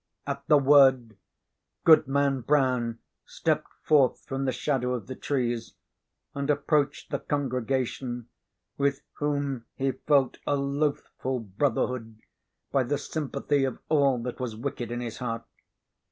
At 0.25 0.43
the 0.47 0.57
word, 0.57 1.15
Goodman 1.83 2.41
Brown 2.41 2.97
stepped 3.23 3.71
forth 3.83 4.25
from 4.25 4.45
the 4.45 4.51
shadow 4.51 4.95
of 4.95 5.05
the 5.05 5.13
trees 5.13 5.75
and 6.33 6.49
approached 6.49 7.11
the 7.11 7.19
congregation, 7.19 8.27
with 8.79 9.01
whom 9.19 9.65
he 9.75 9.91
felt 9.91 10.39
a 10.47 10.55
loathful 10.55 11.41
brotherhood 11.41 12.19
by 12.71 12.81
the 12.81 12.97
sympathy 12.97 13.63
of 13.63 13.77
all 13.89 14.17
that 14.23 14.39
was 14.39 14.55
wicked 14.55 14.91
in 14.91 15.01
his 15.01 15.17
heart. 15.19 15.45